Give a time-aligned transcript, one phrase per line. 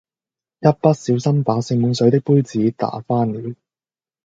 [0.61, 3.53] 一不小心把盛滿水的杯子打翻了